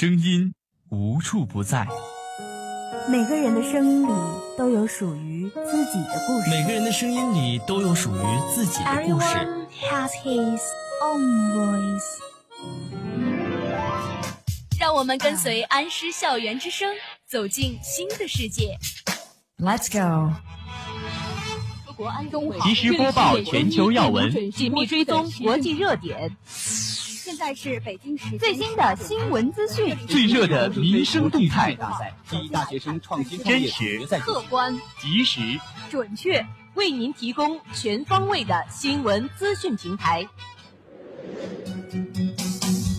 [0.00, 0.54] 声音
[0.88, 1.86] 无处不在。
[3.06, 4.10] 每个人的声音里
[4.56, 6.48] 都有属于自己的故事。
[6.48, 8.22] 每个人的声音里都有属于
[8.54, 9.26] 自己的故事。
[9.26, 10.60] Everyone has his
[11.02, 12.00] own voice。
[14.78, 16.88] 让我们跟随安师校园之声，
[17.28, 18.78] 走进新的世界。
[19.58, 20.32] Let's go。
[21.94, 26.34] 国安中及时播报全球要闻，紧密追踪国际热点。
[27.30, 35.40] 现在是北京时间最新的新闻资讯，最热的民生动态，大赛第一大学生创新真实、客观、及时、
[35.88, 40.28] 准确，为您提供全方位的新闻资讯平台。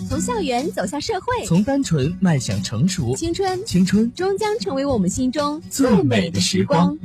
[0.07, 6.97] 从校园走向社会，从单纯迈向成熟，青春，青春终将成为我们心中最美的时光。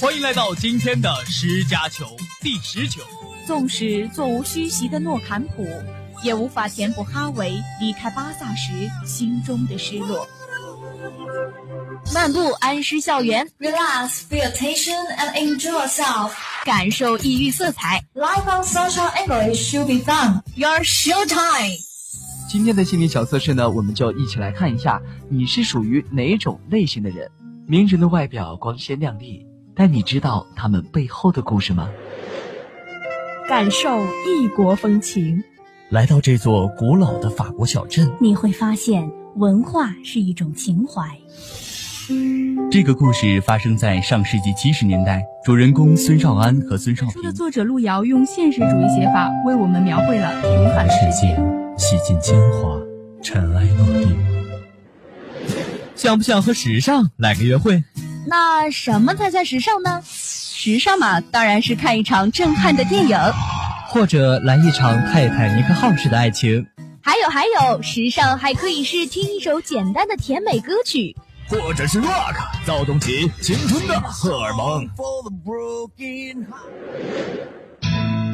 [0.00, 2.06] 欢迎来到今天的十加球
[2.40, 3.02] 第十球。
[3.46, 5.66] 纵使座无虚席的诺坎普，
[6.22, 8.72] 也无法填补哈维离开巴萨时
[9.04, 10.26] 心中的失落。
[12.14, 16.32] 漫步安师校园，relax, pay attention and enjoy yourself，
[16.64, 18.02] 感受异域色彩。
[18.14, 20.42] Life on social English should be fun.
[20.54, 21.76] Your show time。
[22.48, 27.30] 今天的心理小测试呢，我们就一起来看一下你是属于哪种类型的人。
[27.66, 29.44] 名人的外表光鲜亮丽。
[29.76, 31.88] 但你知道他们背后的故事吗？
[33.48, 35.44] 感受异国风情，
[35.90, 41.02] 来到这座古老的法国小镇，你会发现文化是一种情怀。
[42.70, 47.12] 这个故事发生在上世纪七十年代，主人公孙少安和孙少平。
[47.14, 51.34] 书的作者路遥用现实主义写法为我们描绘了平凡的世界，
[51.78, 52.78] 洗尽铅华，
[53.22, 54.14] 尘埃落定。
[55.94, 57.82] 想不想和时尚来个约会？
[58.26, 60.02] 那什么才算时尚呢？
[60.04, 63.16] 时尚嘛，当然是看一场震撼的电影，
[63.88, 66.66] 或者来一场泰坦尼克号式的爱情。
[67.02, 71.16] 还有还有，时尚还可以是听一首简单的甜美歌曲，
[71.48, 74.86] 或者是 rock，躁动起青春的荷尔蒙。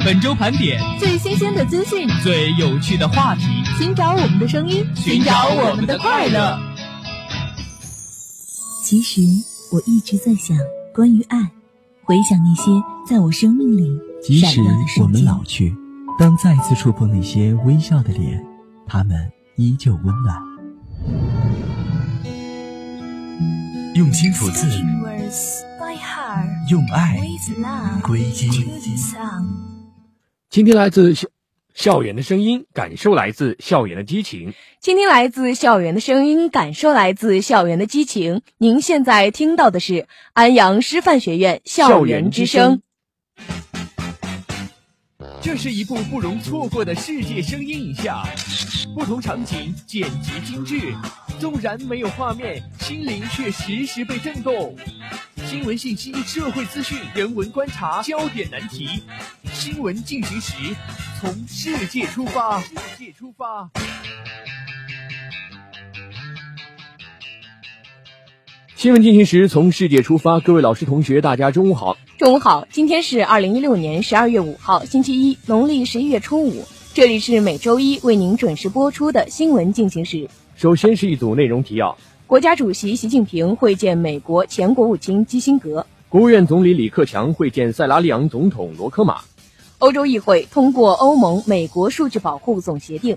[0.04, 3.42] 本周盘点最新鲜的资讯，最有趣的话题，
[3.78, 6.58] 寻找我们的声音，寻找我们的快乐。
[8.82, 9.20] 其实。
[9.72, 10.56] 我一直在想
[10.94, 11.36] 关于爱，
[12.06, 12.70] 回想那些
[13.08, 14.60] 在我生命里即使
[15.00, 15.74] 我们老去，
[16.18, 18.44] 当再次触碰那些微笑的脸，
[18.86, 19.16] 他们
[19.56, 20.38] 依旧温暖。
[23.94, 24.68] 用心吐字，
[26.68, 27.18] 用爱
[28.02, 28.50] 归经。
[30.50, 31.14] 今天来自
[31.74, 34.54] 校校园的声音，感受来自校园的激情。
[34.80, 38.42] 倾听来自校园的声音，感受来自校园的激情。
[38.58, 42.80] 您现在听到的是安阳师范学院校园之声。
[45.40, 48.26] 这是一部不容错过的世界声音影像，
[48.94, 50.94] 不同场景剪辑精致，
[51.38, 54.74] 纵然没有画面，心灵却时时被震动。
[55.46, 58.88] 新闻信息、社会资讯、人文观察、焦点难题，
[59.52, 60.52] 新闻进行时，
[61.20, 63.70] 从世界出发，世界出发。
[68.76, 70.40] 新闻进行时，从世界出发。
[70.40, 71.96] 各位老师、同学，大家中午好。
[72.18, 76.66] 中午好，今天是二零一六年十二月五号，星期一，农历十一月初五。
[76.94, 80.28] 这里是每周一为您准时播出的新闻进行时。
[80.56, 81.96] 首先是一组内容提要：
[82.28, 89.16] 国家主席习近平会见美国前国务卿基辛格；国务院总理李克强会见塞拉利昂总统罗科马；
[89.78, 93.16] 欧洲议会通过欧盟美国数据保护总协定；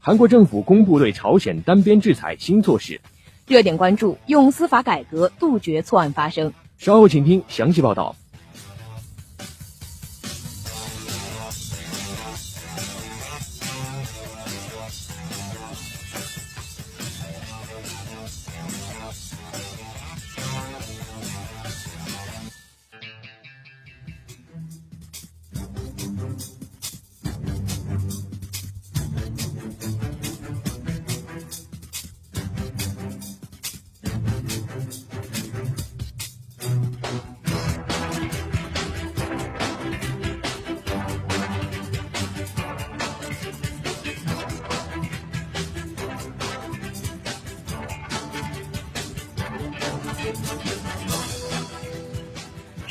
[0.00, 3.00] 韩国政府公布对朝鲜单边制裁新措施。
[3.46, 6.52] 热点关注：用司法改革杜绝错案发生。
[6.78, 8.16] 稍后请听详细报道。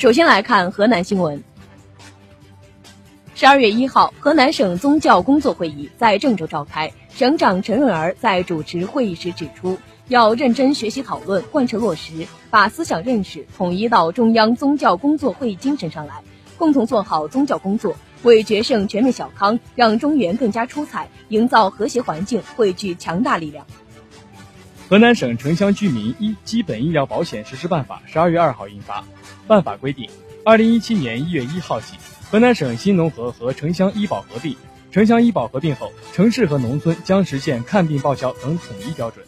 [0.02, 1.44] 首先来看河南新闻。
[3.36, 6.92] 十二月一号，河南省宗教工作会议在郑州召开。
[7.14, 9.78] 省长陈润儿在主持会议时指出，
[10.08, 16.24] 要认真学习讨论，贯彻落实，把思想认识统一到中央宗教工作会议精神上来，
[16.58, 23.68] 共同做好宗教工作，为决胜全面小康，让中原更加出彩，营造和谐环境，汇聚强大力量。
[24.90, 29.06] 河南省城乡居民医基本医疗保险实施办法十二月二号印发。
[29.48, 30.10] 办法规定，
[30.46, 31.96] 二零一七年一月一号起，
[32.30, 34.56] 河南省新农合和城乡医保合并，
[34.92, 39.26] 城乡医保合并后，城市和农村将实现看病报销等统一标准。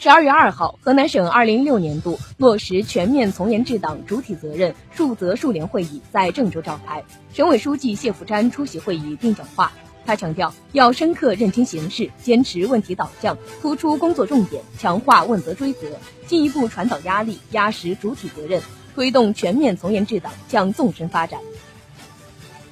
[0.00, 7.02] 十二月二号，河南省二零一六年度落实全面从严治党主体责任数责数联会议在郑州召开，
[7.34, 9.72] 省委书记谢伏瞻出席会议并讲话。
[10.06, 18.62] 他强调，要深刻认清形势，坚持问题导向，突出工作重点，强化问责追责，进一步传导压力，压实主体责任，
[18.98, 21.38] 推动全面从严治党向纵深发展。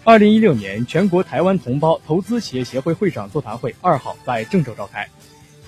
[0.03, 5.09] 二零一六年全国台湾同胞投资企业协会会长座谈会二号在郑州召开，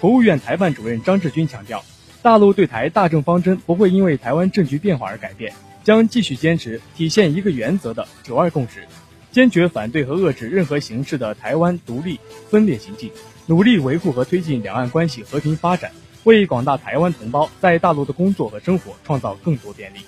[0.00, 1.84] 国务院台办主任张志军强调，
[2.22, 5.52] 大陆对台大政方针不会因为台湾政局变化而改变，
[5.84, 8.84] 将继续坚持体现一个原则的“九二共识”。
[9.30, 12.18] 坚决反对和遏制任何形式的台湾独立
[12.50, 13.12] 分裂行径，
[13.46, 15.92] 努力维护和推进两岸关系和平发展，
[16.24, 19.98] 为广大台湾同胞在大陆的工作和生活创造更多便利。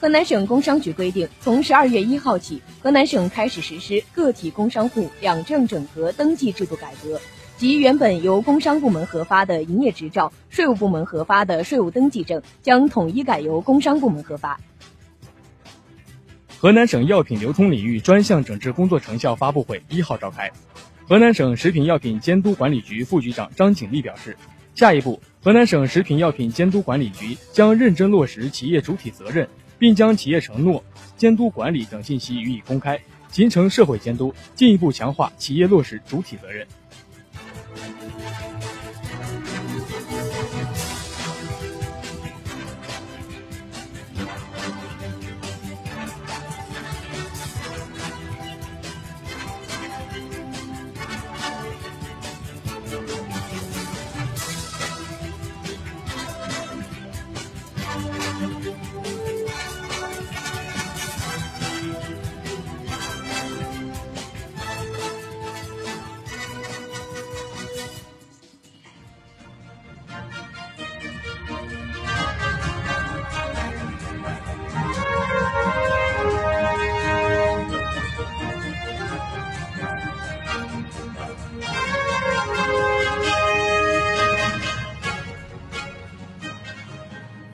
[0.00, 7.20] 河南省工商局规定，从十二月一号起，河南省开始实施个体工商户两证整合登记制度改革，
[7.58, 14.58] 即原本由工商部门核发的营业执照、税务部门核发的税务登记证，将统一改由工商部门核发。
[16.58, 20.50] 河南省药品流通领域专项整治工作成效发布会一号召开，
[21.06, 24.34] 河南省食品药品监督管理局副局长张景丽表示，
[24.74, 29.46] 下一步，河南省食品药品监督管理局将认真落实企业主体责任，
[29.80, 30.84] 并将企业承诺、
[31.16, 33.00] 监督管理等信息予以公开，
[33.32, 36.66] 形成社会监督，进一步强化企业落实主体责任。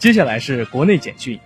[0.07, 1.37] 接下来是国内简讯。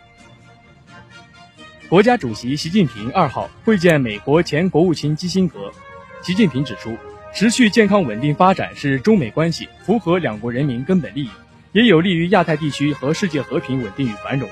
[1.89, 5.73] 国家主席习近平二号会见美国前国务卿基辛格。
[6.21, 6.95] 习近平指出，
[7.33, 11.31] 持续健康稳定发展是中美关系符合两国人民根本利益，
[11.73, 14.47] 也有利于亚太地区和世界和平稳定与繁荣。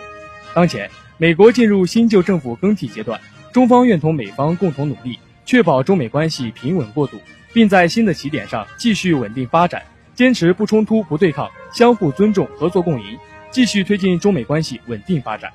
[0.54, 3.20] 当前，美国进入新旧政府更替阶段，
[3.52, 7.19] 中方愿同美方共同努力，确保中美关系平稳过渡，
[7.52, 9.82] 并在新的起点上继续稳定发展，
[10.14, 13.19] 坚持不冲突、不对抗，相互尊重、合作共赢。
[13.50, 15.52] 继续推进中美关系稳定发展。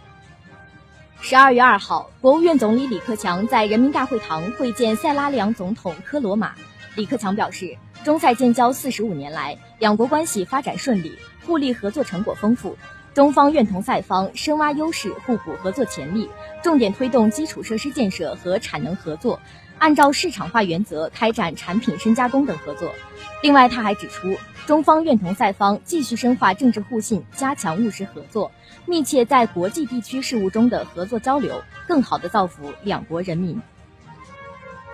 [1.21, 6.53] 十二月二号，国务院总理李克强在人民大会堂会见塞拉利昂总统科罗马。
[6.95, 12.77] 李克强表示，中塞建交四十五年来，两国关系发展顺利，互利合作成果丰富。
[13.13, 16.29] 中方愿同塞方深挖优势互补合作潜力，
[16.63, 19.39] 重点推动基础设施建设和产能合作，
[19.83, 22.95] 按照市场化原则开展产品深加工等合作。
[23.41, 24.37] 另外，他还指出。
[24.65, 28.49] 中方愿同塞方继续深化政治互信，加强务实合作，
[28.85, 33.59] 密切在国际地区事务中的合作交流，更好地造福两国人民。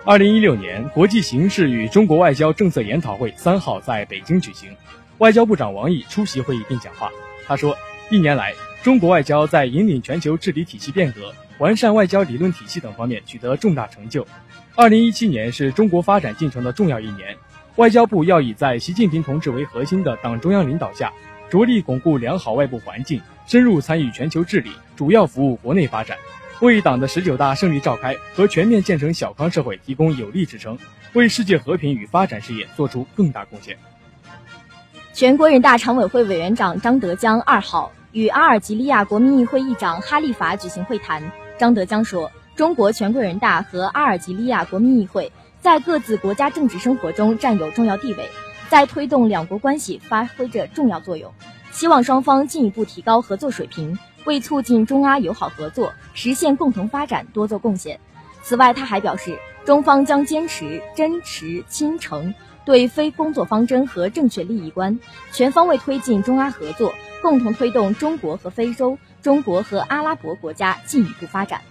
[0.04, 4.76] 二零一六年国际形势与中国外交政策研讨会三号在北京举行，
[5.18, 7.12] 外交部长王毅出席会议并讲话。
[7.46, 7.78] 他说，
[8.10, 14.26] 一年来，中国外交在引领全球治理体系变革、完善外交理论体系等方面取得重大成就。
[14.80, 17.36] 二零一七年是中国发展进程的重要一年。
[17.76, 21.12] 外交部要以在习近平同志为核心的党中央领导下，
[21.50, 26.16] 着力巩固良好外部环境，深入参与全球治理，主要服务国内发展，
[26.62, 30.78] 为党的十九大胜利召开和全面建成小康社会提供有力支撑，
[31.12, 33.76] 为世界和平与发展事业做出更大贡献。
[35.12, 41.22] 全国人大常委会委员长张德江二号与阿尔及利亚国民议会议长哈利法举行会谈。
[41.58, 48.28] 张德江说：“中国全国人大和阿尔及利亚国民议会。”在各自国家政治生活中占有重要地位，
[48.68, 51.32] 在推动两国关系发挥着重要作用。
[51.70, 57.98] 希望双方进一步提高合作水平，为促进中阿友好合作、实现共同发展多做贡献。
[58.42, 62.34] 此外，他还表示，中方将坚持真实亲诚
[62.66, 65.00] 对非工作方针和正确利益观，
[65.32, 71.62] 全方位推进中阿合作，共同推动中国和非洲、中国和阿拉伯国家进一步发展。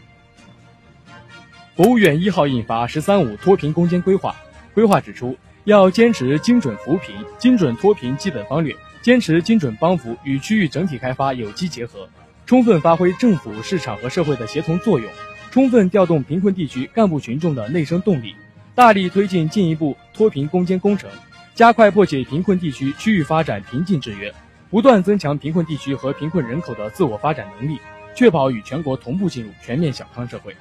[1.80, 4.36] 国务院一号印发“十三五”脱贫攻坚规划，
[4.74, 12.10] 规划指出，要坚持精准扶贫、精准脱贫基本方略，坚持精准帮扶与区域整体开发有机结合，
[12.46, 15.10] 充分发挥政府、市场和社会的协同作用，
[15.52, 18.36] 充分调动贫困地区干部群众的内生动力，
[18.76, 21.10] 大力推进进一步脱贫攻坚工程，
[21.56, 24.34] 加快破解贫困地区区域发展瓶颈制约，
[24.70, 27.80] 不断增强贫困地区和贫困人口的自我发展能力，
[28.14, 30.54] 确保与全国同步进入全面小康社会。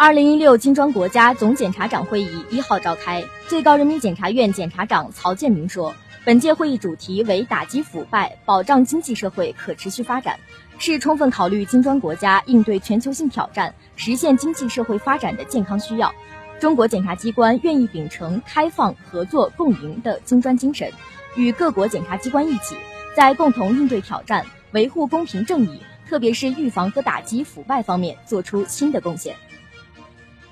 [0.00, 5.92] 二零一六金砖国家总检察长会议一号召开，最高人民检察院检察长曹建明说，
[6.24, 10.38] 本届会议主题为打击腐败，保障经济社会可持续发展，
[10.78, 16.14] 是充分考虑金砖国家应对全球性挑战、实现经济社会发展的健康需要。
[16.60, 20.92] 中国检察机关愿意秉承开放、合作、共赢的金砖精神，
[21.34, 22.76] 与各国检察机关一起，
[23.16, 29.34] 在共同应对挑战、维护公平正义，特别是预防和打击腐败方面做出新的贡献。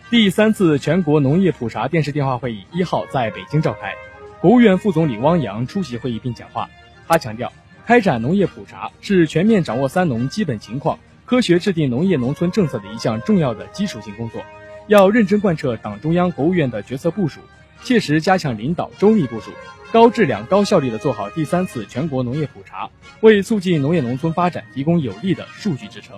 [0.09, 3.93] 第三次全国农业普查电视电话会议一号在北京召开，
[4.41, 6.71] 国务院副总理汪洋出席会议并讲话。
[7.09, 7.53] 他强调，
[7.85, 14.45] 开展农业普查是全面掌握“三农”基本情况、科学制定农业农村政策的一项重要的基础性工作，
[14.87, 17.41] 要认真贯彻党中央、国务院的决策部署，
[17.83, 19.51] 切实加强领导、周密部署，
[19.91, 22.89] 高质量、高效率地做好第三次全国农业普查，
[23.23, 26.17] 为促进农业农村发展提供有力的数据支撑。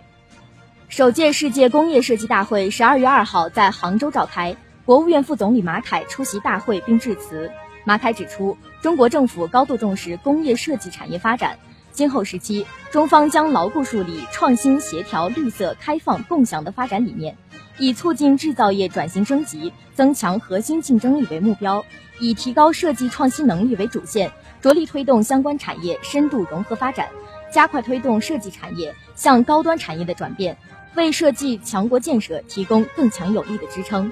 [0.89, 7.51] 首届世界工业设计大会十二月二号在杭州召开，国务院副总理马凯出席大会并致辞。
[7.85, 11.59] 马凯指出，中国政府高度重视工业设计产业发展，
[11.93, 17.37] 今后时期，中方将牢固树立创新、协调、绿色、开放、共享的发展理念，
[17.79, 21.85] 以促进制造业转型升级、增强核心竞争力为目标，
[22.19, 27.09] 以提高设计创新能力为主线，着力推动相关产业深度融合发展，
[27.53, 30.57] 加快推动设计产业向高端产业的转变。
[30.95, 34.11] 为设计强国建设提供更强有力的支撑。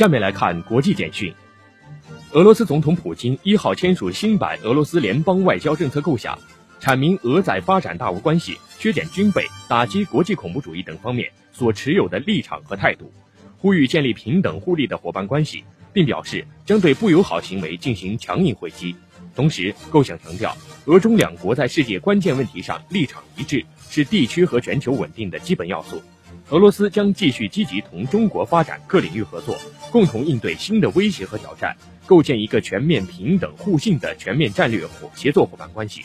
[0.00, 1.30] 下面来看国际简讯。
[2.32, 6.38] 俄罗斯总统普京一号签署新版俄罗斯联邦外交政策构想，
[6.80, 13.12] 阐明俄在发展大国关系、削减军备、打击国际恐怖主义等方面所持有的立场和态度，
[13.58, 18.96] 呼吁建立平等互利的伙伴关系，并表示将对不友好行为进行强硬回击。
[19.36, 26.00] 同时，构想强调，俄中两国在世界关键问题上立场一致，是地区和全球稳定的基本要素。
[26.50, 29.56] 俄罗斯将继续积极同中国发展各领域合作，
[29.92, 31.76] 共同应对新的威胁和挑战，
[32.06, 36.04] 构建一个全面平等互信的全面战略伙协作伙伴关系。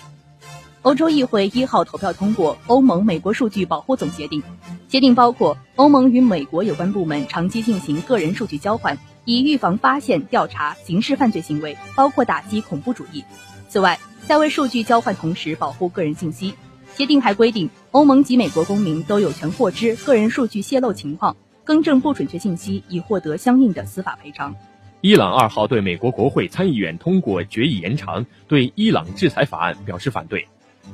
[0.84, 4.44] 欧洲议会一号投票通过欧盟美国数据保护总协定，
[4.88, 13.24] 协定包括欧盟与美国有关部门长期进行个人数据交换，以预防、发现、调查刑事犯罪行为，包括打击恐怖主义。
[13.68, 16.54] 此外，在为数据交换同时保护个人信息。
[16.96, 21.36] 协定还规定，欧盟及美国公民都有权获知个人数据泄露情况，
[21.66, 24.56] 更正不准确信息，以获得相应的司法赔偿。
[25.02, 30.48] 伊朗二号对美国国会参议院通过决议延长对伊朗制裁法案表示反对。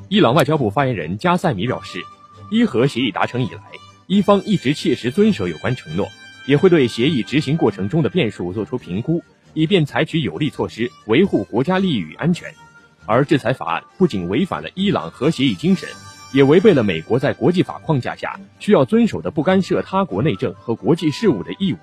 [0.10, 2.00] 伊朗外交部发言人加塞米表示，
[2.50, 3.62] 伊核协议达成以来，
[4.08, 6.10] 伊方一直切实遵守有关承诺，
[6.48, 9.22] 也会对协议执行过程中的变数作出评估，
[9.54, 12.52] 以便采取有力措施维护国家利益与安全。
[13.06, 15.90] 而制裁法案不仅违反了伊朗核协议精神，
[16.34, 21.78] 也违背了美国在国际法框架下需要遵守的不干涉他国内政和国际事务的义务。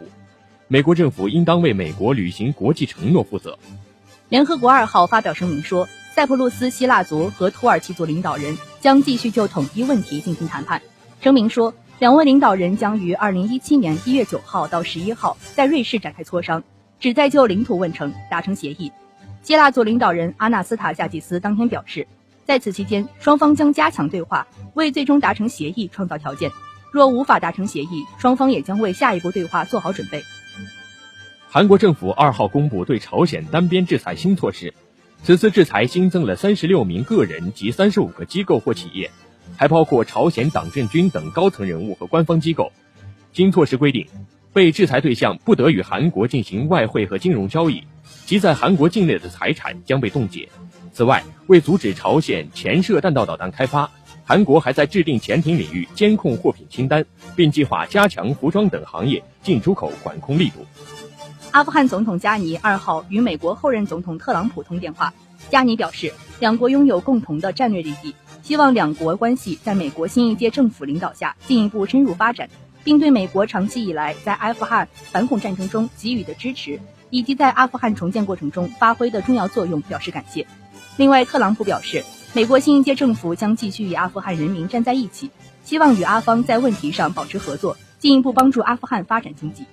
[0.69, 3.59] 美国政府应当为美国履行国际承诺负责。
[4.29, 10.83] 联合国二号发表声明说，塞浦路斯、希腊族和土耳其族领导人将继续就统一问题进行谈判。
[11.21, 16.63] 声明说，两位领导人将于二零一七年一月九号到十一号在瑞士展开磋商，
[17.01, 18.93] 旨在就领土问成达成协议。
[19.49, 22.07] 希腊族领导人阿纳斯塔夏季斯当天表示，
[22.45, 26.51] 在此期间，双方将加强对话，为最终达成协议创造条件。
[26.93, 30.23] 若无法达成协议，双方也将为下一步对话做好准备。
[31.49, 34.75] 韩国政府二号公布对朝鲜单边制裁新措施，
[35.23, 39.11] 此次制裁新增了三十六名个人及三十五个机构或企业，
[39.57, 42.71] 还包括朝鲜党政军等高层人物和官方机构。
[43.33, 44.07] 新措施规定，
[44.53, 47.83] 被制裁对象不得与韩国进行外汇和金融交易，
[48.27, 50.49] 其在韩国境内的财产将被冻结。
[50.93, 53.91] 此外，为阻止朝鲜潜射弹道导弹开发，
[54.25, 57.05] 韩国还在制定潜艇领域监控货品清单，
[57.37, 60.67] 并计划加强服装等行业进出口管控力度。
[61.53, 65.15] 阿富汗总统加尼二号与美国后任总统特朗普通电话，
[65.49, 72.51] 加尼表示，两国拥有共同的战略利益，希望两国关系在美国新一届政府领导下进一步深入发展，
[72.85, 76.79] 并对美国长期以来在阿富汗反恐战争中给予的支持，
[77.11, 80.47] 以及在阿富汗重建过程中发挥的重要作用表示感谢。
[80.97, 85.31] 另外，特朗普表示，美国新一届政府将继续与阿富汗人民站在一起，
[85.63, 89.65] 希望与阿方在问题上保持合作，进一步帮助阿富汗发展经济。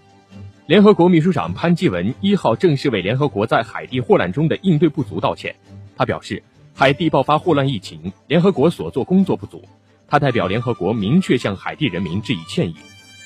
[0.67, 5.55] 联合国秘书长潘基文一号正式为联合国在海地霍乱中的应对不足道歉。
[5.95, 6.41] 他表示，
[6.73, 9.63] 海地爆发霍乱疫情，联合国所做工作不足。
[10.07, 12.75] 他代表联合国明确向海地人民致以歉意。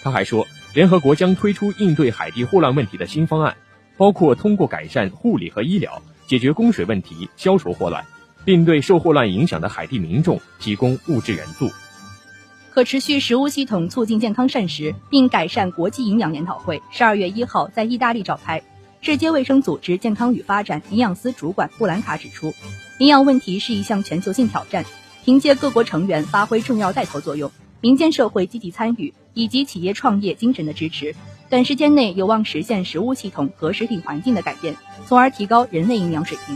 [0.03, 3.57] 他还说，联合国将推出应对海地霍乱问题的新方案，
[3.99, 8.05] 包括通过改善护理和医疗，解决供水问题，消除霍乱，
[8.45, 11.69] 并对受霍乱影响的海地民众提供物质援助。
[12.71, 18.61] 可持续食物系统促进健康膳食并改善国际营养研讨会十二月一号在意大利召开。
[19.01, 22.53] 世界卫生组织健康与发展营养司主管布兰卡指出，
[22.99, 24.85] 营养问题是一项全球性挑战，
[25.25, 27.51] 凭借各国成员发挥重要带头作用、
[27.81, 31.15] 民间社会积极参与以及企业创业精神的支持，
[31.49, 34.75] 短时间内有望实现食物系统和食品环境的改变，
[35.07, 36.55] 从而提高人类营养水平。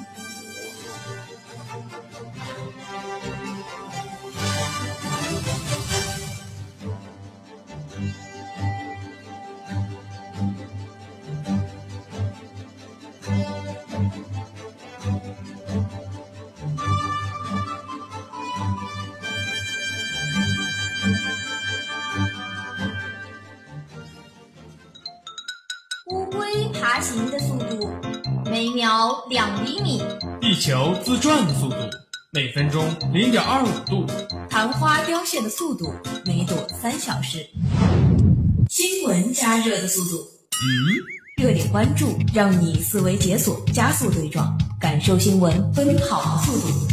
[26.93, 27.89] 爬行的速度
[28.45, 29.99] 每秒两厘米，
[30.39, 31.75] 地球自转的速度
[32.31, 34.05] 每分钟零点二五度，
[34.47, 35.91] 昙花凋谢的速度
[36.23, 37.49] 每朵三小时，
[38.69, 40.17] 新闻加热的速度，
[40.51, 46.92] 嗯，热点关注让你思维解锁，加速对撞，感受新闻奔跑的速度。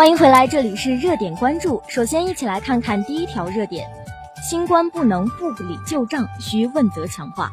[0.00, 1.82] 欢迎回来，这里是热点关注。
[1.86, 3.86] 首先，一起来看看第一条热点：
[4.42, 7.50] 新冠不能不理旧账，需问责强化。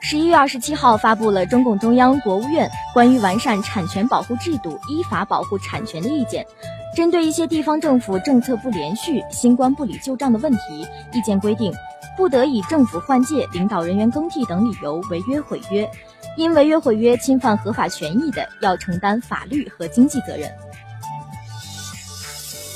[0.00, 6.46] 十一月二十七号发布了中共中央、国务院关于完善产权保护制度、依法保护产权的意见，
[6.94, 11.74] 针对一些地方政府政策不连续、新冠不理旧账的问题，意见规定，
[12.16, 15.90] 不得以政府换届、领导人员更替等理由违约毁约。
[16.36, 20.50] 因违约毁约侵犯合法权益的，要承担法律和经济责任。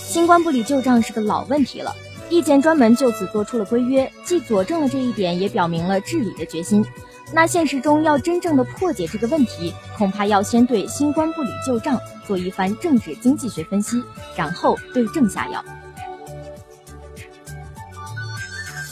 [0.09, 1.95] 新官不理旧账是个老问题了，
[2.31, 6.85] 意见专门就此做出了规约，既佐证了这一点，也表明了治理的决心。
[7.33, 14.03] 那现实中要真正的破解这个问题，恐怕要先对新官不理旧账做一番政治经济学分析，
[14.37, 15.65] 然后对症下药。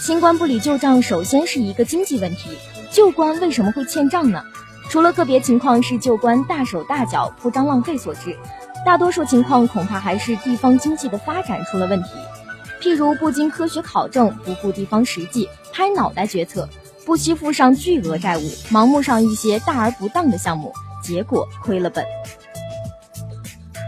[0.01, 2.51] 新官不理旧账首先是一个经济问题，
[2.93, 4.45] 旧官为什么会欠账呢？
[4.89, 8.37] 除了个别情况是旧官大手大脚、铺张浪费所致，
[8.87, 12.09] 大多数情况恐怕还是地方经济的发展出了问题。
[12.81, 16.69] 譬如不经科学考证、不顾地方实际、拍脑袋决策，
[17.05, 20.73] 不惜负上巨额债务、盲目上一些大而不当的项目，
[21.03, 22.05] 结果亏了本。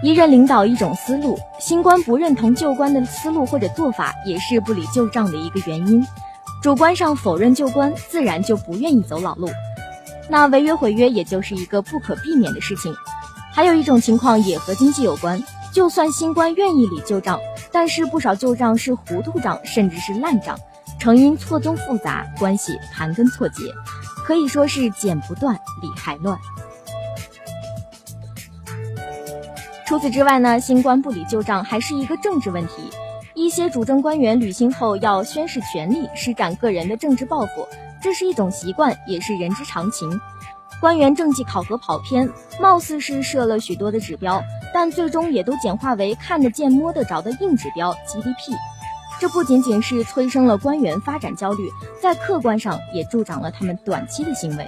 [0.03, 6.07] 一任领导一种思路，新官不认同旧官的思路或者做法，也是不理旧账的一个原因。
[6.63, 9.49] 主观上否认旧官，自然就不愿意走老路。
[10.31, 12.95] 那违约毁约也就是一个不可避免的事情，
[13.53, 17.41] 还有一种情况也和经济有关，就算新官愿意理旧账，
[17.73, 20.57] 但是不少旧账是糊涂账，甚至是烂账，
[21.01, 23.65] 成因错综复杂，关系盘根错节，
[24.25, 26.39] 可以说是剪不断，理还乱。
[29.85, 32.89] 除此之外呢，新官不理旧账还是一个政治问题，
[33.41, 37.67] 一些主政官员履新后要宣誓权力，施展个人的政治抱负。
[38.03, 40.21] 这是一种习惯，也是人之常情。
[40.79, 44.43] 官员政绩考核跑偏，貌似是设了许多的指标，
[44.75, 48.53] 但最终也都简化为看得见、摸得着的硬指标 GDP。
[49.19, 54.67] 这不仅仅是催生了官员发展焦虑，在客观上也助长了他们短期的行为。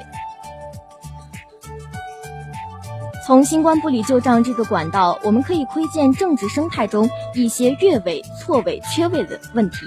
[3.24, 9.87] 从新冠不理旧账这个管道，我们可以窥见政治生态中一些越位、错位、缺位的问题。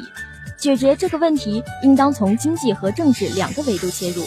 [0.56, 4.24] 解决这个问题，应当从经济和政治两个维度切入，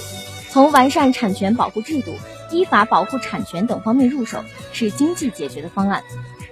[0.50, 2.12] 从完善产权保护制度、
[2.50, 4.44] 依法保护产权等方面入手，
[4.74, 6.04] 是经济解决的方案。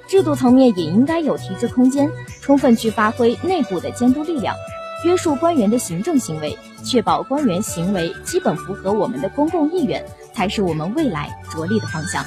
[0.09, 4.57] 制度层面也应该有提质空间，充分去发挥内部的监督力量，
[5.05, 10.03] 约束官员的行政行为，确保官员行为基本符合我们的公共意愿，
[10.37, 12.23] 才是我们未来着力的方向。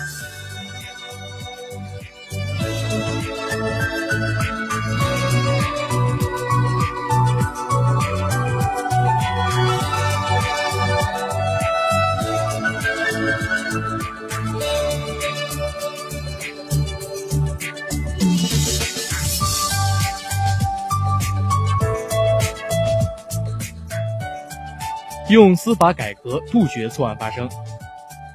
[25.29, 27.47] 用司法改革杜绝错案发生。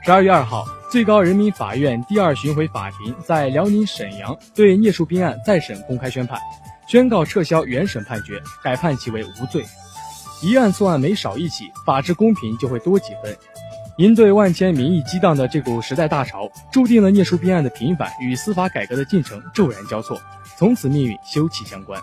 [0.05, 6.39] 十二月二号，最高人民法院第二巡回法庭在辽宁沈阳对聂树斌案再审公开宣判，
[6.87, 9.65] 宣告撤销原审判决，改判其为无罪。
[10.43, 13.35] 一案错案没少一起，法治公平就会多几分。
[13.97, 20.21] 应对万千民意激荡的这股时代大潮，注定了聂树斌案的平反与司法改革的进程骤然交错，
[20.59, 21.99] 从此命运休戚相关。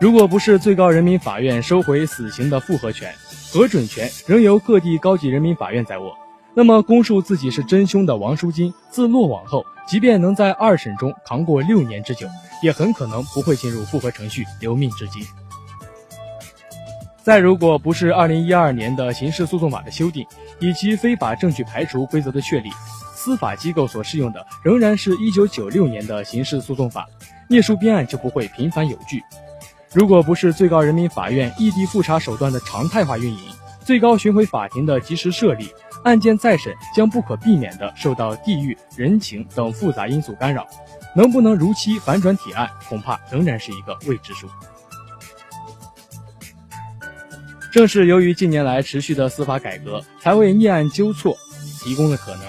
[0.00, 3.14] 如果不是最高人民法院收回死刑的复核权，
[3.52, 6.16] 核准权仍由各地高级人民法院在握，
[6.54, 12.28] 那么供述自己是真凶的王书金自落网后，即便能在二审中扛过六年之久，
[12.62, 15.20] 也很可能不会进入复核程序，留命至今。
[17.24, 20.24] 再如果不是二零一二年的刑事诉讼法的修订，
[20.60, 22.70] 以及非法证据排除规则的确立，
[23.16, 27.04] 司法机构所适用的仍然是一九九六年的刑事诉讼法，
[27.48, 29.20] 聂树斌案就不会频繁有据。
[29.92, 33.40] 如果不是最高人民法院异地复查手段的常态化运营，
[33.84, 35.74] 最高巡回法庭的及时设立，
[36.04, 40.64] 案件再审将不可避免地受到地域、人情等复杂因素干扰，
[41.16, 44.48] 能不能如期反转铁案，恐怕仍然是一个未知数。
[47.72, 51.36] 正是由于近年来持续的司法改革，才为逆案纠错
[51.82, 52.42] 提供了可能。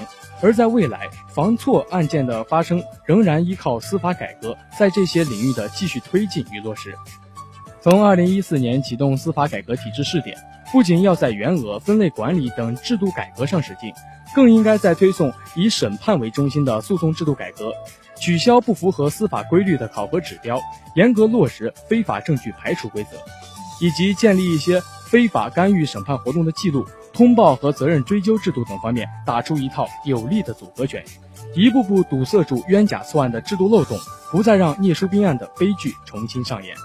[0.44, 6.96] 而在未来，防错案件的发生，仍然依靠司法改革在这些领域的继续推进与落实。
[7.84, 10.38] 从二零一四年启动司法改革体制试点，
[10.72, 13.92] 不仅要在员额、分类管理等制度改革上使劲，
[14.36, 17.74] 更应该在推送以审判为中心的诉讼制度改革，
[18.16, 20.62] 取消不符合司法规律的考核指标，
[20.96, 23.18] 严格落实非法证据排除规则，
[23.84, 31.04] 以及建立一些非法干预审判活动的记录、通报和责任追究制度等方面，打出一套有力的组合拳，
[31.56, 33.98] 一步步堵塞住冤假错案的制度漏洞，
[34.32, 36.76] 不再让聂树斌案的悲剧重新上演。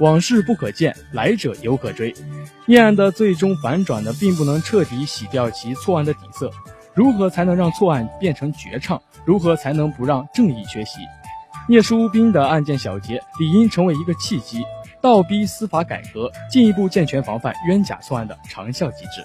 [0.00, 2.14] 往事不可见，来者犹可追。
[2.66, 6.50] 聂案的最终反转呢，并不能彻底洗掉其错案的底色。
[6.94, 9.00] 如何才能让错案变成绝唱？
[9.26, 11.00] 如何才能不让正义缺席？
[11.68, 14.62] 聂树斌的案件小结理应成为一个契机，
[15.02, 19.22] 倒逼司法改革，进一步健全防范冤假错案的长效机制。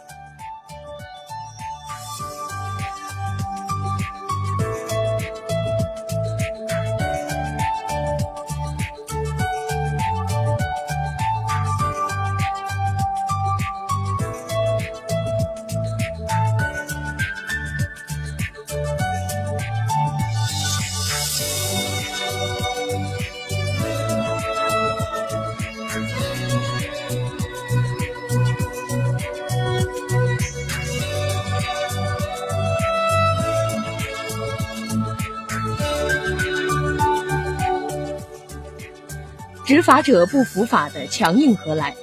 [39.76, 41.94] 执法者不服法的强硬何来？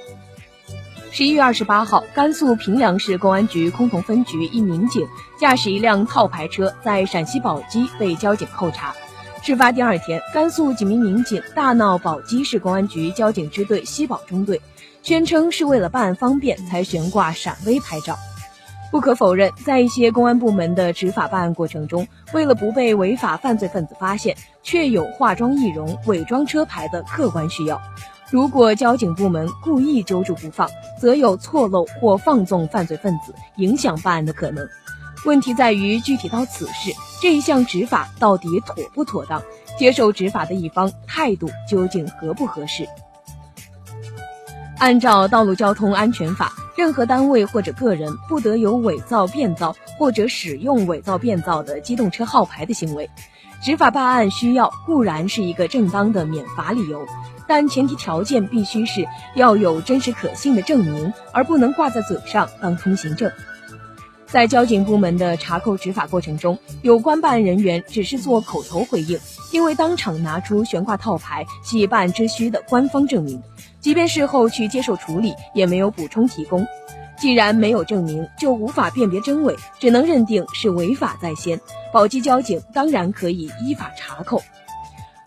[1.11, 5.07] 十一月二十八号，甘肃平凉市公安局崆峒分局一民警
[5.39, 8.93] 驾驶一辆套牌车在陕西宝鸡被交警扣查。
[9.41, 14.61] 事发第二天，甘肃几名民警大闹宝鸡市公安局交警支队西宝中队，
[15.01, 18.15] 宣称是为了办案方便才悬挂闪威牌照。
[18.93, 27.81] 不可否认，在一些公安部门的执法办案过程中，为了不被违法犯罪分子发现，确有化妆易容、伪装车牌的客观需要。
[28.29, 30.69] 如果交警部门故意揪住不放，
[31.01, 34.63] 则有错漏或放纵犯罪分子，影响办案的可能。
[35.25, 39.41] 问题在于，具体到此事，这一项执法到底妥不妥当？
[39.75, 42.87] 接受执法的一方态度究竟合不合适？
[44.77, 46.53] 按照《道路交通安全法》。
[46.75, 53.09] 任何单位或者个人不得有伪造、变造或者使用伪造、变造的机动车号牌的行为。
[53.63, 57.05] 执法办案需要固然是一个正当的免罚理由，
[57.47, 63.31] 但前提条件必须是要有真实可信的证明，而不能挂在嘴上当通行证。
[64.25, 69.17] 在交警部门的查扣执法过程中，有关办案人员只是做口头回应，
[69.51, 73.41] 因为当场拿出悬挂套牌系办案之需的官方证明，
[73.83, 76.65] 即便事后去接受处理，也没有补充提供。
[77.19, 81.59] 既然没有证明，就无法辨别真伪，只能认定是违法在先。
[81.91, 84.41] 宝鸡交警当然可以依法查扣，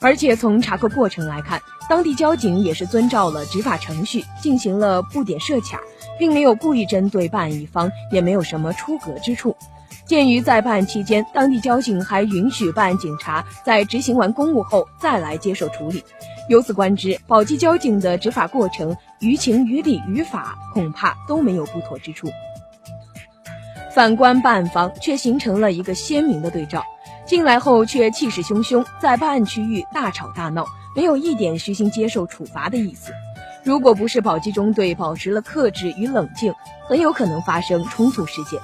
[0.00, 5.80] 而且从查扣过程来看，当地交警也是遵照了执法程序进行了布点设卡，
[6.18, 9.54] 并没有故意针对办案一方，也没有什么出格之处。
[10.06, 16.04] 鉴于在办案期间，当地交警还允许办案警察在执行完公务后再来接受处理，
[16.48, 22.28] 由此观之，宝鸡交警的执法过程于情于理于法，恐怕都没有不妥之处。
[23.92, 26.84] 反观办案方，却形成了一个鲜明的对照，
[27.26, 33.12] 进来后却气势汹汹，在办案区域大吵大闹，没有一点虚心接受处罚的意思。
[33.64, 36.54] 如果不是宝鸡中队保持了克制与冷静，
[36.86, 38.60] 很有可能发生冲突事件。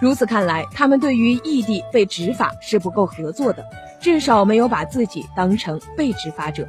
[0.00, 3.64] 如此看来，他们对于异地被执法是不够合作的，
[4.00, 6.66] 至少没有把自己当成被执法者。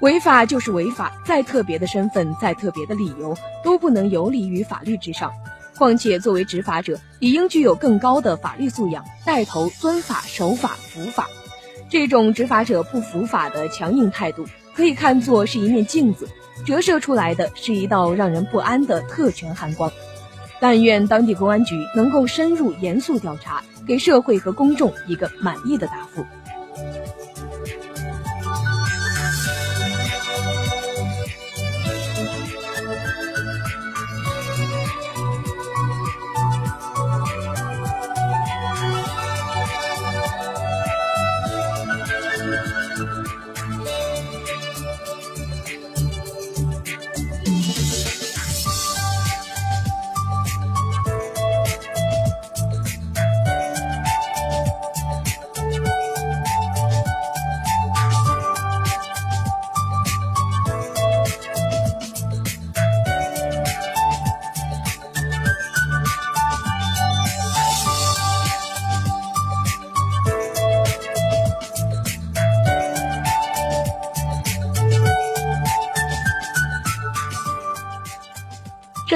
[0.00, 5.32] 违法就是违法，再特别的身份，再特别的理由，都不能游离于法律之上。
[5.78, 11.28] 况且，作为执法者，理应具有更高的法律素养，带头遵法、守法、服法。
[11.88, 16.28] 这种执法者不服法的强硬态度，可以看作是一面镜子，
[16.64, 19.90] 折射出来的是一道让人不安的特权寒光。
[20.60, 26.24] 但愿当地公安局能够深入严肃调查，给社会和公众一个满意的答复。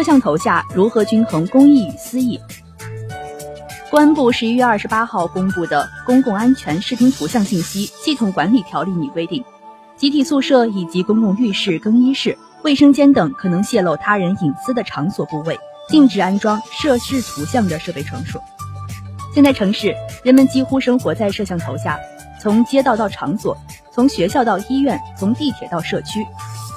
[0.01, 2.41] 摄像头下如何均衡公益与私益？
[3.91, 9.45] 公安部十一月二十八号公布的《公共安全视频图像信息系统管理条例》拟规定，
[9.99, 15.61] 集体宿舍以及公共浴室、更衣室、卫生间等可能泄露他人隐私的场所部位，
[15.91, 18.41] 禁止安装摄视图像的设备场所。
[19.35, 22.01] 现在城市人们几乎生活在摄像头下，
[22.41, 23.55] 从街道到场所，
[23.93, 26.27] 从学校到医院，从地铁到社区，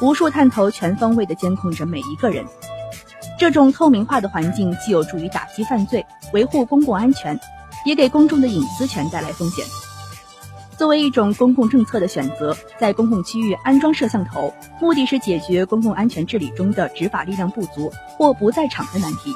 [0.01, 2.45] 无数探头全方位地监控着每一个人。
[3.43, 7.37] 这种透明化的环境既有助于打击犯罪、维护公共安全，
[7.85, 9.65] 也给公众的隐私权带来风险。
[10.77, 19.35] 作为一种公共政策的选择，在公共区域安装摄像头，目的是解决公共安全治理中的执法力量不足或不在场的难题。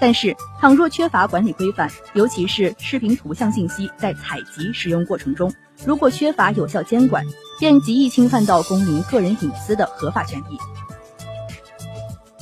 [0.00, 5.52] 但是，倘若缺乏管理规范，尤其是视频图像信息在采集、使用过程中，
[5.84, 7.22] 如果缺乏有效监管，
[7.58, 10.56] 便极易侵犯到公民个人隐私的合法权益。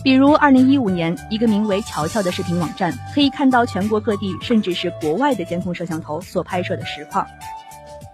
[0.04, 7.26] 比如，二零一五年，一个名为“乔乔”的视频网站，可以看到全国各地甚至是国外的监控摄像头所拍摄的实况。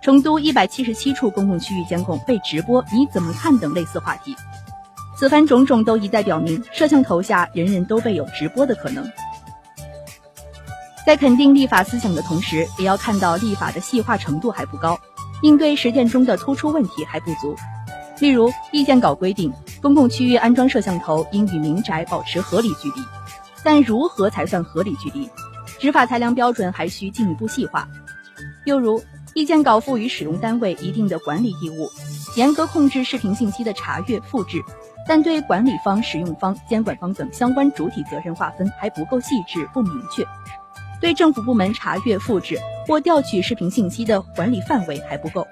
[0.00, 3.56] 成都一百七十七处公共区域监控被直播，你怎么看？
[3.58, 4.34] 等类似话题。
[5.16, 9.06] 此番种种都一再表明，摄像头下人人都被有直播的可能。
[11.06, 14.98] 在肯定立法思想的同时，也要看到立法的细化程度还不高，
[15.42, 17.54] 应对实践中的突出问题还不足。
[18.20, 19.52] 例如，意见稿规定。
[19.82, 23.02] 公共区域安装摄像头应与民宅保持合理距离，
[23.62, 25.28] 但如何才算合理距离？
[25.78, 27.86] 执法裁量标准还需进一步细化。
[28.64, 29.02] 又如，
[29.34, 31.90] 意见稿赋予使用单位一定的管理义务，
[32.36, 34.62] 严格控制视频信息的查阅、复制，
[35.06, 40.24] 但对管理方、使用方、监管方等相关主体责任划分还不够细致、不明确，
[40.98, 45.46] 对政府部门查阅、复制或调取视频信息的管理范围还不够。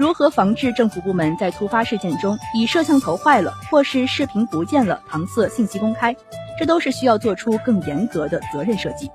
[0.00, 6.16] 如何防治政府部门在突发事件中以摄像头坏了或是视频不见了搪塞信息公开，
[6.58, 9.10] 这都是需要做出更严格的责任设计，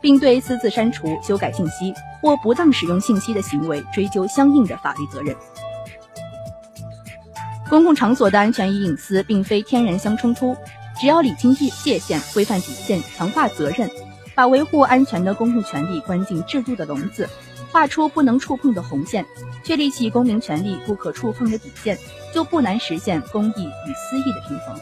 [0.00, 5.36] 并对私自删除、修改信息或不当使用信息的行为追究相应的法律责任。
[7.68, 10.56] 公共场所的安全与隐私并非天然相冲突，
[10.98, 13.90] 只要理清界界限、规范底线、强化责任，
[14.34, 17.28] 把维护安全的公共权利关进制度的笼子，
[17.70, 19.26] 画出不能触碰的红线，
[19.64, 21.98] 确立起公民权利不可触碰的底线，
[22.32, 24.78] 就不难实现公益与私益的平衡。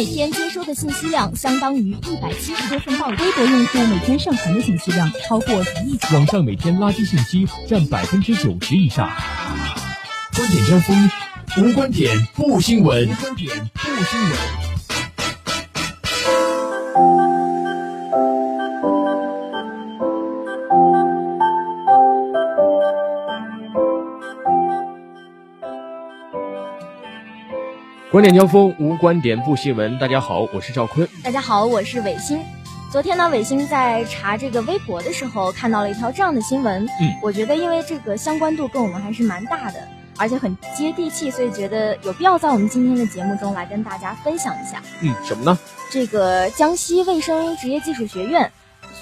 [0.00, 3.22] 每天接收的信息量相当于一百七十多份报纸。
[3.22, 6.16] 微博用户每天上传的信息量超过一亿条。
[6.16, 9.10] 网上每天垃圾信息占百分之九十以上。
[10.34, 11.10] 观点交锋，
[11.58, 13.10] 无观点不新闻。
[13.10, 14.38] 无观点不新闻。
[28.10, 29.96] 观点交锋，无观点不新闻。
[30.00, 31.08] 大家好，我是赵坤。
[31.22, 32.42] 大家好，我是伟星。
[32.90, 36.84] 昨天呢，伟星在查这个微博的时候，看到了一条这样的新闻。
[37.00, 39.86] 嗯，我觉得因为这个相关度跟我们还是蛮大的，
[40.18, 44.82] 而且很接地气，所以觉得有必要在我们今天的节目中来跟大家分享一下。
[45.02, 45.56] 嗯，什么呢？
[45.88, 48.50] 这个江西卫生职业技术学院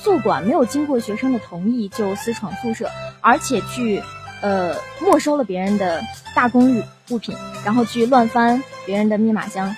[0.02, 2.90] 宿管没有经过学生的同意就私闯宿舍，
[3.22, 4.02] 而且去
[4.42, 6.02] 呃没收了别人的
[6.34, 9.74] 大功率物品，然后去乱翻别人的密码箱。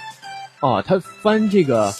[0.60, 1.94] 哦，他翻这个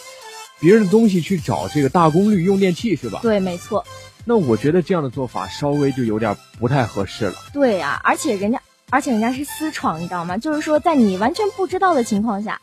[0.61, 3.21] 别人的东西去找这个大功率用电器是吧？
[3.23, 3.85] 对，没错。
[4.25, 7.35] 那我觉得这样的做法稍微就有点不太合适了。
[7.53, 10.37] 对呀、而且人家，而且人家是私闯，你知道吗？
[10.37, 12.61] 就是说在你完全不知道的情况下，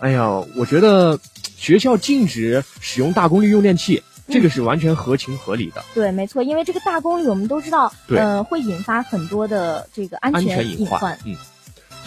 [0.00, 1.18] 哎呀，我觉得
[1.56, 5.84] 学校禁止使用大功率用电器，这个是完全合情合理的。
[5.94, 11.16] 对，没错，因为这个大功率我们都知道，对呃，会引发很多的这个安全隐患。
[11.24, 11.36] 嗯，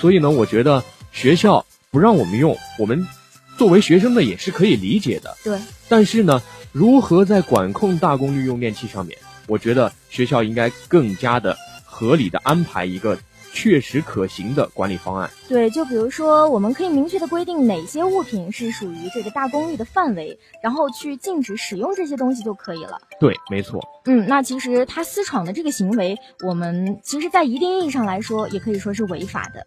[0.02, 3.08] 所以呢，我觉得学校不让我们用，我们
[3.56, 5.38] 作为学生呢也是可以理解的。
[5.44, 13.16] 对，但是呢，如何在管控大功率用电器上面，我觉得学校应该更加的合理的安排一个
[13.54, 15.30] 确实可行的管理方案。
[15.48, 22.98] 对，就比如说，我们可以明确的规定哪些物品是属于这个大功率的范围，然后去禁止使用这些东西就可以了。
[23.20, 23.80] 对，没错。
[24.06, 29.64] 嗯，那其实他私闯的这个行为，我们其实在一定意义上来说，也可以说是违法的。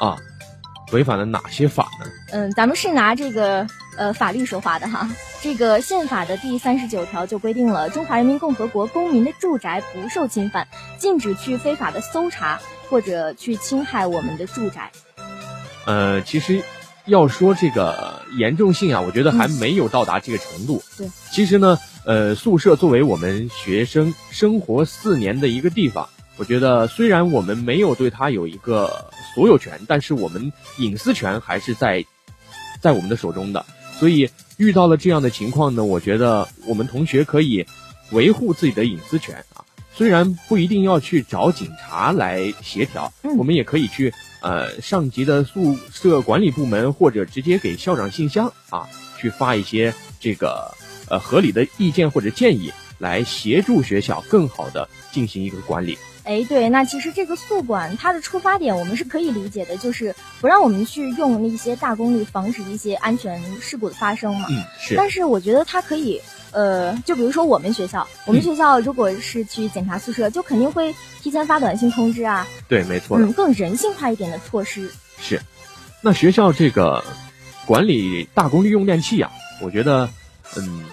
[0.00, 0.16] 啊，
[0.92, 2.06] 违反了哪些法呢？
[2.32, 5.08] 嗯，咱们是拿这个呃法律说话的哈。
[5.42, 10.66] 这个宪法的第三十九条就规定了，中华人民共和国公民的住宅不受侵犯，
[10.98, 14.90] 禁止去非法的搜查或者去侵害我们的住宅。
[15.86, 16.62] 呃，其实
[17.06, 20.82] 要说这个严重性啊，我觉得还没有到达这个程度。
[20.98, 26.08] 对，其实呢，呃，宿舍作为我们学生生活四年的一个地方，
[26.40, 32.02] 我觉得虽然我们没有对他有一个所有权，但是我们隐私权还是在
[32.80, 33.66] 在我们的手中的。
[33.98, 37.66] 所以遇到了这样的情况呢，我觉得我们同学可以
[38.12, 39.60] 维护自己的隐私权啊。
[39.94, 50.74] 虽然不一定要去找警察来协调，嗯我们也可以去呃上级的宿舍管理部门或者直接给校长信箱啊，去发一些这个
[51.10, 55.98] 呃合理的意见或者建议，来协助学校更好的进行一个管理。
[56.30, 64.46] 哎，对，那其实这个宿管它的出发点我们是可以理解的，就是不让我们去用那些大功率，防止一些安全事故的发生嘛。
[64.48, 64.94] 嗯，是。
[64.94, 73.18] 但是我觉得它可以，呃，就比如说我们学校，我们嗯学校如果是去检查宿舍，就肯定会提前发短信通知啊，对，没错。
[73.18, 74.88] 嗯，更人性化一点的措施。
[75.20, 75.42] 是，
[76.00, 77.02] 那学校这个
[77.66, 80.08] 管理大功率用电器啊，我觉得，
[80.56, 80.84] 嗯，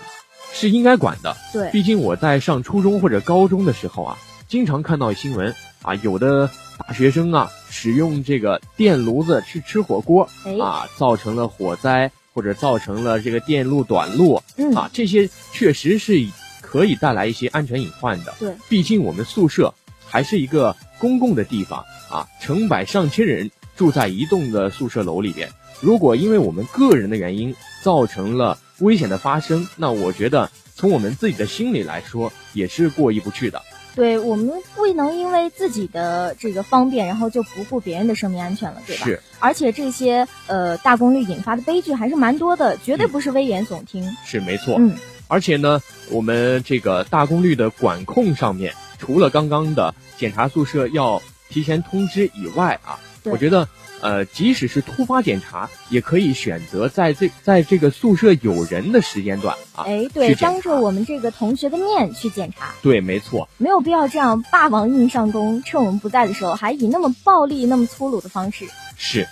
[0.52, 1.38] 是应该管的。
[1.54, 4.18] 对毕竟我在上初中或者高中的时候啊，
[4.48, 16.14] 经常看到新闻啊，有的大学生啊，使用这个电炉子去吃火锅哎啊，造成了火灾或者造成了这个电路短路嗯啊，这些确实是
[16.62, 18.34] 可以带来一些安全隐患的。
[18.40, 19.74] 对，毕竟我们宿舍
[20.06, 25.50] 还是一个公共的地方啊，成百上千人住在一栋的宿舍楼里边。
[25.82, 33.62] 如果因为我们个人的原因造成了危险的发生，那我觉得从我们自己的心里来说也是过意不去的。
[33.98, 39.06] 对我们不能因为自己的这个方便，然后就不顾别人的生命安全了，对吧？
[39.06, 39.20] 是。
[39.40, 44.08] 而且这些呃大功率引发的悲剧还是蛮多的，绝对不是危言耸听。
[44.24, 44.76] 是没错。
[44.78, 44.96] 嗯。
[45.28, 45.82] 而且呢，
[46.12, 51.20] 我们这个大功率的管控上面，除了刚刚的检查宿舍要
[51.50, 53.68] 提前通知以外啊，我觉得。
[54.00, 68.68] 呃，即使是突发检查，也可以选择在这在这个宿舍有人的时间段啊，哎，对，当着我们这个同学的面去检查，对，没错，没有必要这样霸王硬上弓，趁我们不在的时候，还以那么暴力、那么粗鲁的方式。
[68.98, 69.28] 是，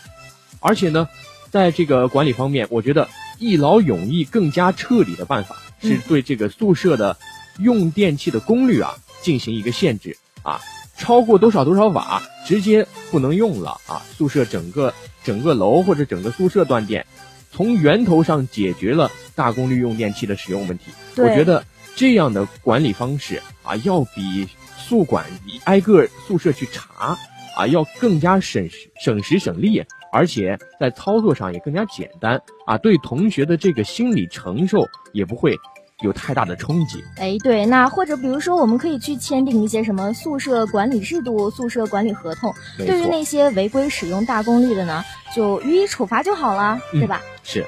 [0.59, 1.09] 而且呢，
[1.51, 3.07] 在这个管理方面，我觉得
[3.37, 7.17] 一劳永逸、更加彻底的办法，是对这个宿舍的
[7.59, 10.59] 用电器的功率啊进行一个限制啊。
[10.97, 14.01] 超过多少多少瓦，直接不能用了啊！
[14.17, 14.93] 宿舍整个
[15.23, 17.05] 整个楼或者整个宿舍断电，
[17.51, 20.85] 从源头上解决了大功率用电器的使用问题。
[21.17, 21.63] 我觉得
[21.95, 25.25] 这样的管理方式啊，要比宿管
[25.65, 27.17] 挨个宿舍去查
[27.55, 35.57] 啊，要更加省时省时省力，而且在操作上也更加简单啊，对同学的这个心理承受也不会。
[36.03, 47.21] 有太大的冲击，哎，对，那或者比如说，我们可以去签订一些什么宿舍管理制度、宿舍管理合同，对于那些违规使用大功率的呢，就予以处罚就好了，对吧？
[47.43, 47.65] 是，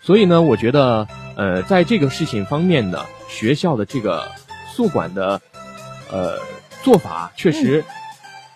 [0.00, 1.06] 所以呢，我觉得，
[1.36, 4.32] 呃，在这个事情方面呢，学校的这个
[4.74, 5.42] 宿管的，
[6.10, 6.38] 呃，
[6.82, 7.84] 做法确实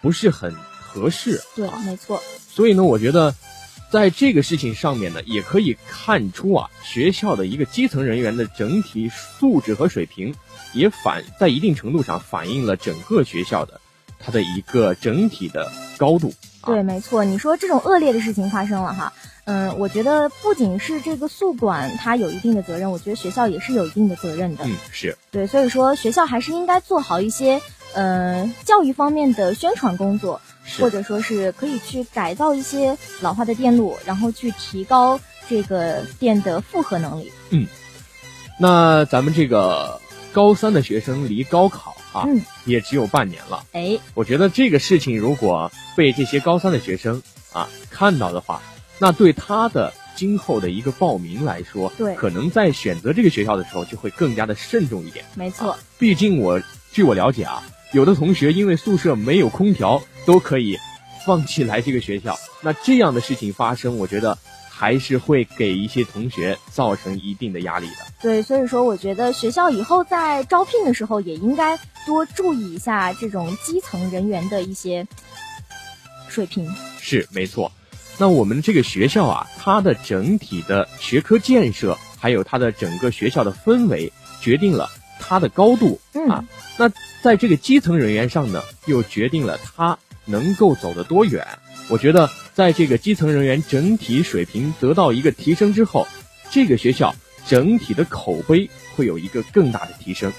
[0.01, 1.39] 不是很合适。
[1.55, 2.23] 对，没错。
[2.49, 3.35] 所以呢，我觉得。
[3.93, 10.35] 在这个事情上面呢，也可以看出啊，学校的一个基层人员的整体素质和水平，
[10.73, 13.83] 也反在一定程度上反映了整个学校的
[14.19, 16.33] 它的一个整体的高度。
[16.65, 19.13] 对，没错，你说这种恶劣的事情发生了哈，
[19.45, 24.65] 嗯，我觉得不仅是这个宿管他有一定的责任，我觉得学校也是有一定的责任的。
[24.65, 27.61] 嗯，是对，所以说学校还是应该做好一些
[27.93, 30.41] 嗯教育方面的宣传工作。
[30.79, 37.33] 或者说是可以去改造一些老化的电路，然后去提高这个电的负荷能力。
[37.51, 37.67] 嗯，
[38.59, 40.01] 那咱们这个
[40.33, 42.27] 高三的学生离高考啊，
[42.65, 43.65] 也只有半年了。
[43.73, 48.63] 哎，我觉得这个事情如果被这些高三的学生啊看到的话，
[48.99, 55.25] 那对他的今后的一个报名来说，对，可能在选择这个学校的时候就会更加的慎重一点。
[55.35, 56.61] 没错，毕竟我
[56.93, 57.63] 据我了解啊。
[57.93, 60.79] 有的同学因为宿舍没有空调，都可以
[61.25, 62.39] 放弃来这个学校。
[62.61, 64.37] 那这样的事情发生，我觉得
[64.69, 67.97] 还是会给一些同学造成一定的压力的。
[68.21, 75.07] 对，所以说我觉得学校以后在招聘的时候也应该多注意一下这种基层人员的一些
[76.29, 76.69] 水平。
[77.01, 77.71] 是没错。
[78.19, 84.91] 那我们这个学校啊，它的整体的学科建设，还有它的整个学校的氛围，决定了。
[85.19, 86.45] 它的高度啊，
[86.77, 86.91] 那
[87.23, 91.47] 在这个基层人员上呢，又决定了他能够走得多远。
[91.89, 96.07] 我觉得，在这个基层人员整体水平得到一个提升之后，
[96.51, 97.15] 这个学校
[97.47, 100.33] 整体的口碑会有一个更大的提升。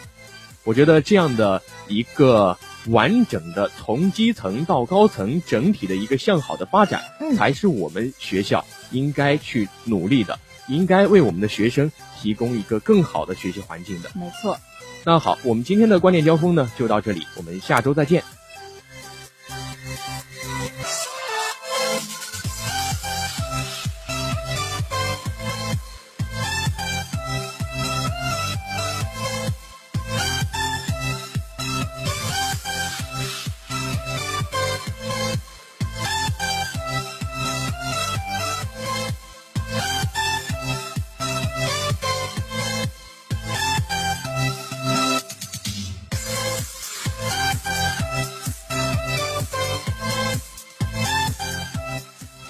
[0.64, 2.58] 我觉得这样的一个
[2.88, 7.04] 完整的从基层到高层整体的一个向好的发展，
[7.36, 14.10] 才是我们学校应该去努力的，应该为我们的学生提供一个更好的学习环境的。
[14.16, 14.58] 没错。
[15.04, 18.24] 那好，我们今天的观念交锋呢，就到这里，我们下周再见。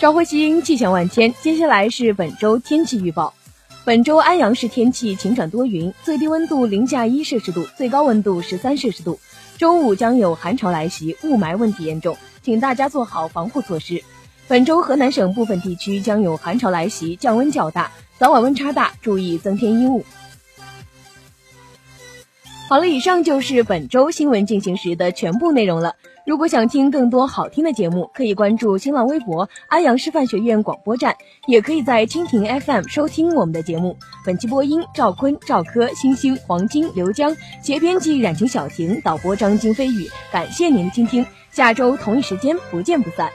[0.03, 1.33] 朝晖夕阴，气象万千。
[1.41, 3.33] 接下来是本周天气预报。
[3.85, 9.17] 本周安阳市天气晴转多云，最低温度零下一摄氏度，最高温度十三摄氏度。
[9.57, 14.03] 周五将有寒潮来袭，雾霾问题严重，请大家做好防护措施。
[14.49, 17.89] 本周河南省部分地区将有寒潮来袭，降温较大，
[18.19, 20.03] 早晚温差大，注意增添衣物。
[22.73, 25.93] 好了，以上就是本周新闻进行时的全部内容了。
[26.25, 31.15] 如果想听更多好听的节目，可以关注新浪微博安阳师范学院广播站，
[31.45, 33.95] 也可以在蜻蜓 FM 收听我们的节目。
[34.25, 40.09] 本期播音：赵坤、赵科、星星、黄金、刘江，协编辑：冉晴、小婷，导播：张金飞宇。
[40.31, 43.29] 感谢您的倾听，下周同一时间不见不散。